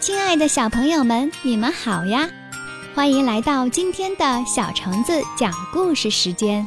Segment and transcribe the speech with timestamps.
[0.00, 2.26] 亲爱的小朋友们，你们好呀！
[2.94, 6.66] 欢迎来到今天的小橙子讲故事时间。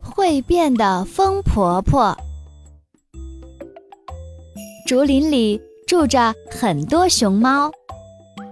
[0.00, 2.18] 会变的风婆婆。
[4.84, 7.70] 竹林里住着很多熊猫，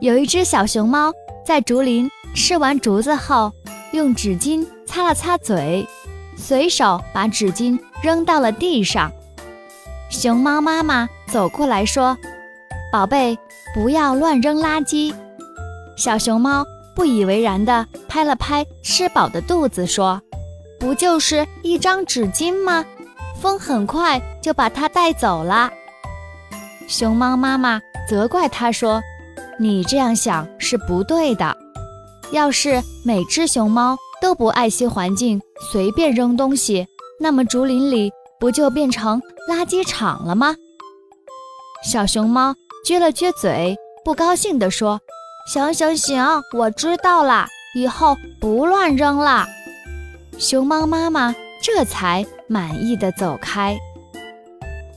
[0.00, 1.12] 有一只小熊猫
[1.44, 3.52] 在竹林吃完竹子后，
[3.92, 5.84] 用纸巾擦了擦嘴，
[6.36, 9.10] 随手把纸巾扔到了地上。
[10.10, 12.18] 熊猫妈妈走过来说
[12.92, 13.38] ：“宝贝，
[13.74, 15.14] 不要乱扔垃圾。”
[15.96, 20.20] 小熊猫不以为然地拍了拍吃饱的肚子，说
[20.78, 22.84] ：“不就是一张纸巾吗？
[23.40, 25.70] 风很快就把它带走了。”
[26.88, 29.00] 熊猫妈妈责怪它说
[29.58, 31.56] ：“你这样想是不对的。
[32.32, 35.40] 要是每只熊猫都不爱惜环境，
[35.70, 36.86] 随便扔东西，
[37.22, 40.56] 那么竹林里不就变成垃圾场了吗？”
[41.88, 42.54] 小熊猫
[42.86, 45.00] 撅了撅嘴，不高兴地说
[45.46, 49.46] ：“行行行，我知道啦，以后不乱扔了。”
[50.38, 53.78] 熊猫妈妈这才满意的走开。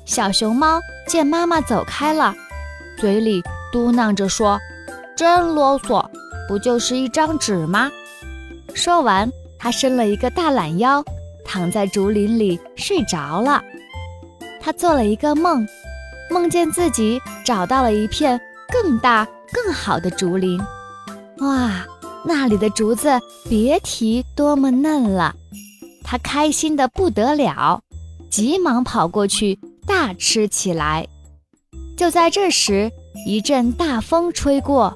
[0.05, 2.33] 小熊猫见妈妈走开了，
[2.99, 4.59] 嘴里嘟囔着说
[5.15, 6.05] ：“真啰嗦，
[6.47, 7.91] 不就是一张纸吗？”
[8.75, 11.03] 说完，它伸了一个大懒腰，
[11.45, 13.63] 躺在竹林里睡着了。
[14.59, 15.65] 它做了一个梦，
[16.29, 20.59] 梦见自己找到了一片更大、更好的竹林。
[21.37, 21.85] 哇，
[22.25, 23.09] 那里的竹子
[23.47, 25.35] 别提多么嫩了！
[26.03, 27.81] 它开心的不得了，
[28.29, 29.59] 急忙跑过去。
[29.87, 31.07] 大吃起来。
[31.95, 32.91] 就在这时，
[33.27, 34.91] 一阵大风吹过，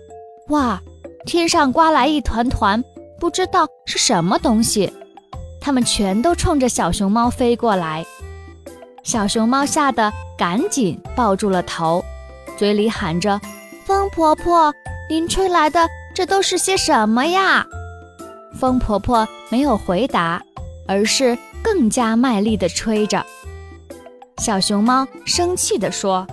[0.48, 0.82] 哇，
[1.28, 2.84] 天上刮来一团团，
[3.20, 4.92] 不知道是什么东西，
[5.62, 8.06] 它们全都冲着小熊猫飞过来。
[9.04, 12.04] 小熊猫吓得赶紧抱住了头，
[12.58, 13.40] 嘴里喊着
[13.86, 14.74] ：“风婆婆，
[15.10, 17.66] 您吹来的这都是些什么呀？”
[18.60, 20.42] 风婆婆没有回答，
[20.88, 23.26] 而是更加卖力地吹着。
[24.38, 26.26] 小熊猫生气地说：“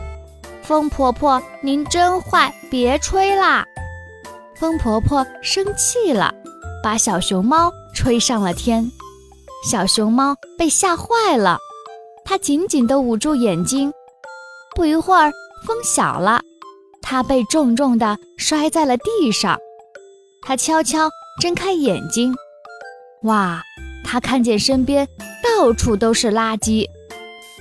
[0.63, 3.65] 风婆婆，您真坏，别吹啦！”
[4.57, 6.35] 风婆婆生气了，
[6.83, 8.91] 把小熊猫吹上了天。
[9.65, 11.59] 小熊猫被吓坏了，
[12.25, 13.93] 它紧紧地捂住眼睛。
[14.75, 15.33] 不一会儿，
[15.67, 16.41] 风小了，
[17.03, 19.59] 它被重重地摔在了地上。
[20.43, 22.35] 它悄悄睁开眼睛，
[23.23, 23.61] 哇，
[24.05, 25.09] 它看见身边
[25.43, 26.87] 到处都是垃圾。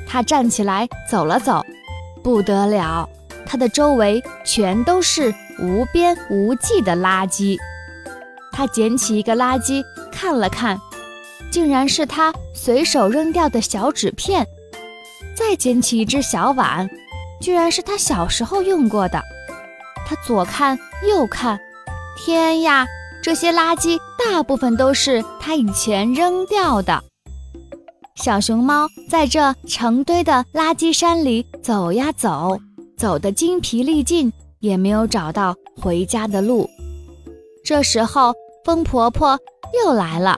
[0.08, 1.64] 他站起来走了走，
[2.24, 3.10] 不得了，
[3.46, 7.58] 他的周围全都是无边无际的垃圾。
[8.52, 10.80] 他捡起一个垃圾看了看，
[11.56, 14.46] 竟然是他随手扔掉的小纸片。
[15.34, 16.90] 再捡起一只小碗，
[17.40, 19.22] 居然是他小时候用过的。
[20.06, 20.78] 他左看
[21.08, 21.58] 右看，
[22.18, 22.86] 天呀，
[23.24, 27.02] 这些垃圾大部分都是他以前扔掉的。
[28.16, 32.60] 小熊猫在这成堆的垃圾山里走呀走，
[32.98, 34.30] 走得精疲力尽，
[34.60, 36.70] 也没有找到回家的路。
[37.64, 38.34] 这时候，
[38.66, 39.40] 风婆婆
[39.86, 40.38] 又来了，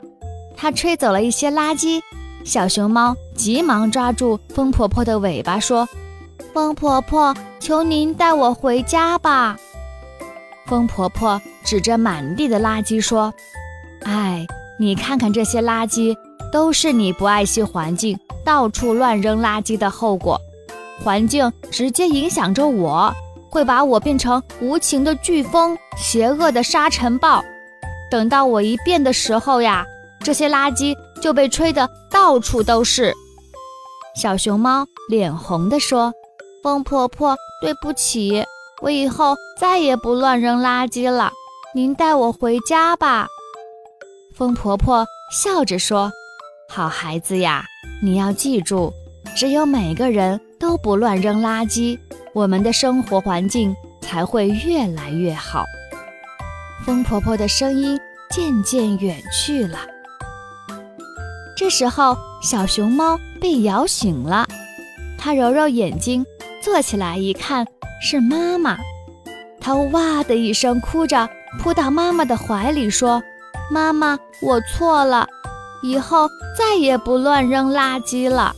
[0.58, 2.02] 它吹走了一些垃圾。
[2.44, 5.88] 小熊猫急忙抓住风婆婆的尾巴，说
[6.54, 9.56] ：“风婆婆，求您带我回家吧。”
[10.66, 13.34] 风婆婆指着满地的垃圾说
[14.04, 14.46] ：“哎，
[14.80, 16.14] 你看看这些垃圾。”
[16.50, 20.40] 都是你不爱惜环境，到处乱扔垃圾的后果。
[21.04, 23.14] 环境直接影响着我，
[23.50, 27.44] 会把我变成无情的飓风、邪恶的沙尘暴。
[28.10, 29.86] 等到我一变的时候呀，
[30.28, 33.14] 这些垃圾就被吹得到处都是。
[34.14, 36.12] 小熊猫脸红地说
[36.62, 38.44] ：“风婆婆，对不起，
[38.82, 41.32] 我以后再也不乱扔垃圾了。
[41.74, 43.26] 您带我回家吧。”
[44.36, 46.12] 风婆婆笑着说。
[46.68, 47.64] 好孩子呀，
[48.04, 48.92] 你要记住，
[49.34, 51.98] 只有每个人都不乱扔垃圾，
[52.34, 55.64] 我们的生活环境才会越来越好。
[56.86, 57.98] 风婆婆的声音
[58.30, 59.80] 渐渐远去了。
[61.58, 64.48] 这时候，小熊猫被摇醒了，
[65.18, 66.24] 它揉揉眼睛，
[66.62, 67.66] 坐起来一看，
[68.00, 68.78] 是妈妈。
[69.60, 71.28] 它哇的一声哭着，
[71.60, 73.24] 扑到妈妈的怀里，说
[73.72, 75.28] ：“妈妈，我错了。”
[75.82, 78.56] 以后再也不乱扔垃圾了，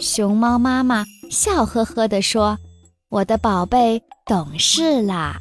[0.00, 2.58] 熊猫妈妈笑呵呵地说
[3.10, 5.36] ：“我的宝贝懂事啦。”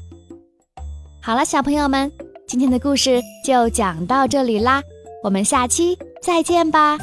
[1.22, 2.12] 好了，小朋友们，
[2.48, 4.84] 今天的故事就讲到这里啦，
[5.24, 6.98] 我们下期再见吧。